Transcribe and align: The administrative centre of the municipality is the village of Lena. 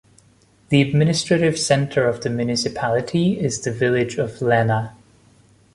The 0.69 0.81
administrative 0.81 1.59
centre 1.59 2.07
of 2.07 2.21
the 2.21 2.31
municipality 2.31 3.39
is 3.39 3.61
the 3.61 3.71
village 3.71 4.17
of 4.17 4.41
Lena. 4.41 4.95